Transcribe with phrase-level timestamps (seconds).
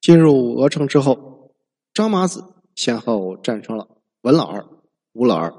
[0.00, 1.54] 进入鹅城之后，
[1.92, 3.88] 张麻子先后战胜了
[4.22, 4.66] 文老二、
[5.12, 5.54] 武老二。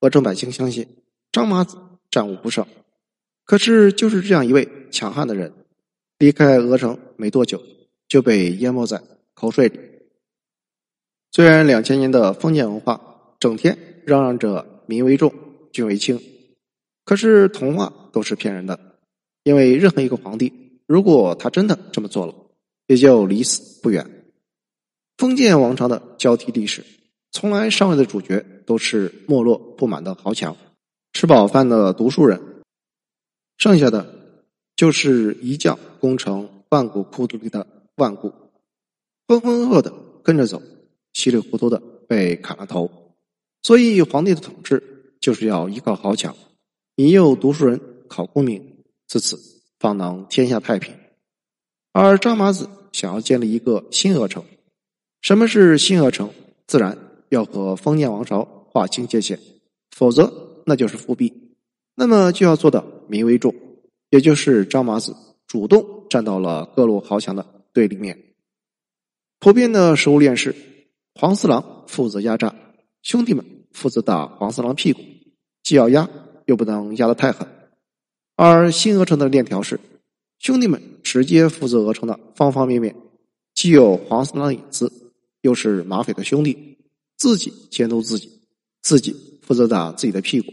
[0.00, 0.86] 鹅城百姓相信
[1.30, 1.78] 张麻子
[2.10, 2.66] 战无不胜。
[3.44, 5.52] 可是，就是这样一位强悍的人，
[6.18, 7.62] 离开鹅城没多久，
[8.08, 9.02] 就被淹没在
[9.34, 9.78] 口水里。
[11.30, 13.00] 虽然两千年的封建文化
[13.38, 15.32] 整天嚷嚷着民为重、
[15.72, 16.20] 君为轻，
[17.04, 18.78] 可是童话都是骗人的。
[19.44, 22.34] 因为任何一个皇帝，如果他真的这么做了，
[22.92, 24.26] 也就离死不远。
[25.16, 26.84] 封建王朝的交替历史，
[27.30, 30.54] 从来上位的主角都是没落不满的豪强，
[31.14, 32.38] 吃饱饭的读书人，
[33.56, 34.44] 剩下的
[34.76, 37.66] 就是一将功成万骨枯土里的
[37.96, 38.30] 万骨，
[39.26, 39.90] 浑浑噩噩的
[40.22, 40.60] 跟着走，
[41.14, 42.90] 稀里糊涂的被砍了头。
[43.62, 46.36] 所以，皇帝的统治就是要依靠豪强，
[46.96, 49.40] 引诱读书人考功名，自此
[49.78, 50.94] 方能天下太平。
[51.92, 54.44] 而张麻子想要建立一个新鹅城，
[55.20, 56.30] 什么是新鹅城？
[56.66, 56.96] 自然
[57.28, 59.38] 要和封建王朝划清界限，
[59.90, 61.32] 否则那就是复辟。
[61.94, 63.54] 那么就要做到民为重，
[64.10, 65.14] 也就是张麻子
[65.46, 68.18] 主动站到了各路豪强的对立面。
[69.40, 70.54] 普遍的食物链是：
[71.14, 72.54] 黄四郎负责压榨，
[73.02, 75.00] 兄弟们负责打黄四郎屁股，
[75.62, 76.08] 既要压
[76.46, 77.46] 又不能压得太狠。
[78.36, 79.80] 而新鹅城的链条是。
[80.42, 82.96] 兄弟们直接负责鹅城的方方面面，
[83.54, 84.92] 既有黄四郎的影子，
[85.42, 86.78] 又是马匪的兄弟，
[87.16, 88.40] 自己监督自己，
[88.82, 90.52] 自己负责打自己的屁股。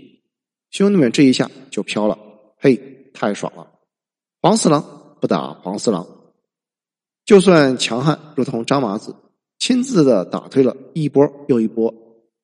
[0.70, 2.20] 兄弟们这一下就飘了，
[2.58, 3.68] 嘿，太爽了！
[4.44, 6.08] 黄四郎不打黄四郎，
[7.26, 9.16] 就算强悍如同张麻子，
[9.58, 11.92] 亲自的打退了一波又一波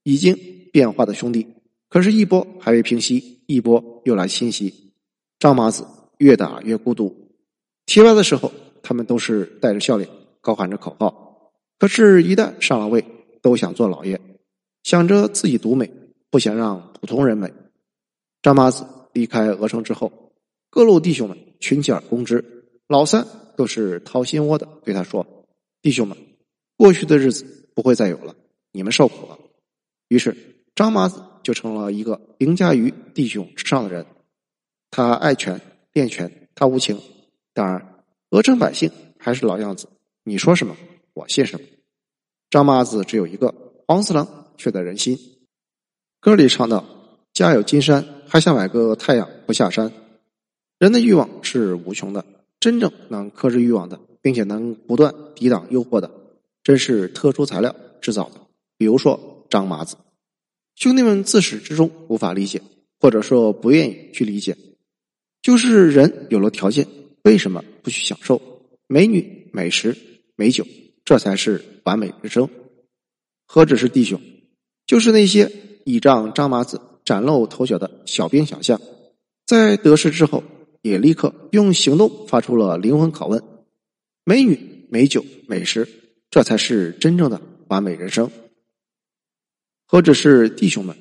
[0.02, 0.36] 已经
[0.74, 1.46] 变化的兄弟，
[1.90, 4.92] 可是，一波还未平息，一波又来侵袭，
[5.38, 5.86] 张麻子
[6.18, 7.25] 越打越孤独。
[7.86, 10.10] 提拔的时候，他们都是带着笑脸，
[10.42, 11.52] 高喊着口号。
[11.78, 13.04] 可是，一旦上了位，
[13.42, 14.20] 都想做老爷，
[14.84, 15.92] 想着自己独美，
[16.30, 17.52] 不想让普通人美。
[18.42, 20.12] 张麻子离开鹅城之后，
[20.70, 22.44] 各路弟兄们群起而攻之。
[22.88, 25.26] 老三都是掏心窝的对他说
[25.82, 26.18] ：“弟兄们，
[26.78, 28.36] 过去的日子不会再有了，
[28.72, 29.38] 你们受苦了。”
[30.10, 30.36] 于是，
[30.76, 34.06] 张麻子就成了一个凌驾于弟兄之上的人。
[34.92, 35.60] 他爱权
[35.94, 37.00] 恋权，他无情。
[37.56, 39.88] 当然，鹅城百姓还是老样子，
[40.26, 40.76] 你说什么，
[41.14, 41.66] 我信什么。
[42.50, 43.56] 张麻子只有一个，
[43.88, 45.18] 黄四郎却在人心。
[46.20, 46.86] 歌里唱道
[47.32, 49.90] ：“家有金山，还想买个太阳不下山。”
[50.80, 52.26] 人的欲望是无穷的，
[52.60, 56.12] 真正能克制欲望的，并且能不断抵挡诱惑的，
[56.62, 58.42] 真是特殊材料制造的。
[58.78, 59.96] 比如说张麻子，
[60.76, 62.62] 兄弟们自始至终无法理解，
[63.00, 64.58] 或者说不愿意去理解，
[65.42, 66.86] 就是人有了条件。
[67.26, 68.40] 为什么不去享受
[68.86, 69.98] 美女、美食、
[70.36, 70.64] 美酒？
[71.04, 72.48] 这才是完美人生。
[73.48, 74.22] 何止是弟兄，
[74.86, 75.52] 就是那些
[75.86, 78.80] 倚仗张麻子崭露头角的小兵小将，
[79.48, 80.44] 在得势之后，
[80.84, 83.44] 也立刻用行动发出了灵魂拷问：
[84.24, 85.88] 美女、美酒、美食，
[86.30, 88.30] 这才是真正的完美人生。
[89.88, 90.96] 何止是弟兄们，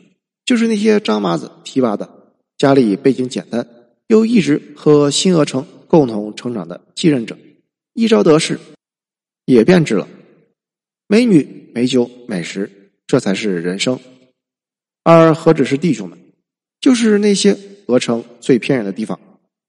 [0.46, 3.68] 就是那些张麻子提拔的，家里背景简单，
[4.06, 5.66] 又一直和新鹅城。
[5.88, 7.36] 共同成长的继任者，
[7.92, 8.58] 一朝得势，
[9.44, 10.08] 也变质了。
[11.06, 13.98] 美女、美酒、美食，这才是人生。
[15.02, 16.18] 而何止是弟兄们，
[16.80, 17.56] 就是那些
[17.86, 19.20] 鹅城最偏远的地方，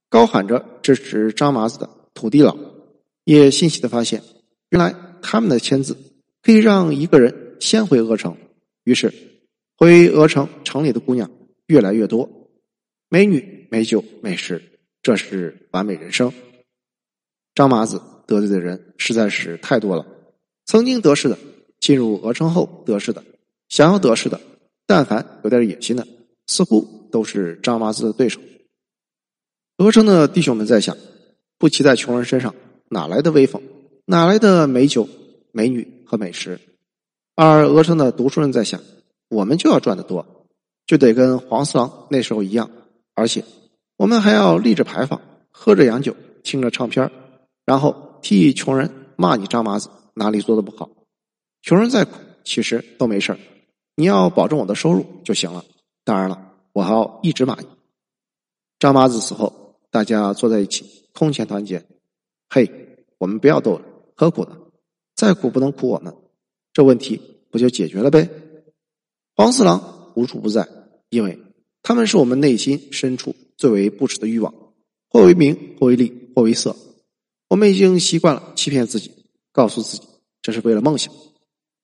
[0.10, 2.58] 高喊着支持张麻子的土地佬，
[3.26, 4.24] 也欣喜的发现，
[4.70, 5.98] 原来他们的签字
[6.42, 8.38] 可以让一个人先回鹅城。
[8.86, 9.14] 于是，
[9.78, 11.30] 回鹅城城里的姑娘
[11.68, 12.50] 越来越多，
[13.10, 14.62] 美女、美酒、美食。
[15.06, 16.34] 这是完美人生。
[17.54, 20.04] 张麻子得罪的人实在是太多了。
[20.66, 21.38] 曾经得势的，
[21.80, 23.24] 进入鹅城后得势的，
[23.70, 24.42] 想要得势的，
[24.88, 26.08] 但凡有点野心的，
[26.48, 28.42] 似乎都是张麻子的对手。
[29.78, 30.98] 鹅城的弟兄们在想：
[31.60, 32.56] 不骑在穷人身上，
[32.90, 33.62] 哪来的威风？
[34.06, 35.08] 哪来的美酒、
[35.52, 36.60] 美女和美食？
[37.36, 38.82] 而鹅城的读书人在想：
[39.30, 40.48] 我们就要赚得多，
[40.88, 42.72] 就得跟黄四郎那时候一样，
[43.14, 43.46] 而且。
[43.98, 45.22] 我们还要立着牌坊，
[45.52, 47.10] 喝着洋酒，听着唱片
[47.66, 50.90] 然后替穷人骂你张麻子哪里做的不好。
[51.62, 52.12] 穷人再苦，
[52.44, 53.38] 其实都没事
[53.96, 55.64] 你要保证我的收入就行了。
[56.04, 57.68] 当然了，我还要一直骂你。
[58.78, 61.86] 张麻子死后，大家坐在一起，空前团结。
[62.50, 62.70] 嘿，
[63.18, 64.58] 我们不要斗了，何苦呢？
[65.16, 66.14] 再苦不能苦我们，
[66.74, 68.30] 这问题不就解决了呗？
[69.38, 70.68] 黄四郎无处不在，
[71.10, 71.40] 因为
[71.82, 73.34] 他们是我们内心深处。
[73.58, 74.54] 最为不耻的欲望，
[75.10, 76.76] 或为名，或为利，或为色。
[77.48, 79.12] 我们已经习惯了欺骗自己，
[79.52, 80.04] 告诉自己
[80.42, 81.14] 这是为了梦想。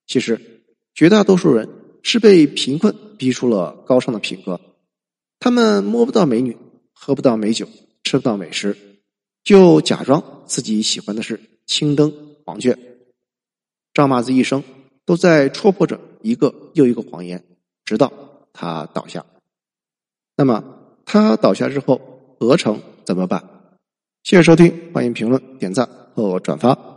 [0.07, 0.63] 其实，
[0.93, 1.69] 绝大多数人
[2.03, 4.59] 是被贫困逼出了高尚的品格。
[5.39, 6.57] 他们摸不到美女，
[6.93, 7.67] 喝不到美酒，
[8.03, 8.75] 吃不到美食，
[9.43, 12.77] 就假装自己喜欢的是青灯黄卷。
[13.93, 14.63] 张麻子一生
[15.05, 17.43] 都在戳破着一个又一个谎言，
[17.85, 18.11] 直到
[18.51, 19.25] 他倒下。
[20.35, 20.80] 那么，
[21.11, 21.99] 他倒下之后，
[22.39, 23.43] 鹅城怎么办？
[24.23, 25.85] 谢谢收听，欢迎评论、点赞
[26.15, 26.90] 和转发。